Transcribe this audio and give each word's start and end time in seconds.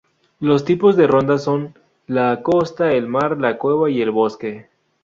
Los 0.39 0.65
tipos 0.65 0.95
de 0.97 1.05
rondas 1.05 1.43
son: 1.43 1.75
la 2.07 2.41
costa, 2.41 2.91
el 2.91 3.05
mar, 3.05 3.37
la 3.37 3.59
cueva 3.59 3.87
y 3.91 4.01
el 4.01 4.09
bosque. 4.09 4.67